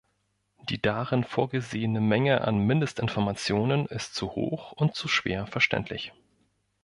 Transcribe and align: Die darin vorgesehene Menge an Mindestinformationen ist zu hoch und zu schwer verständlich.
Die 0.63 0.81
darin 0.81 1.23
vorgesehene 1.23 1.99
Menge 2.01 2.41
an 2.41 2.65
Mindestinformationen 2.65 3.85
ist 3.85 4.15
zu 4.15 4.31
hoch 4.31 4.71
und 4.71 4.95
zu 4.95 5.07
schwer 5.07 5.45
verständlich. 5.45 6.11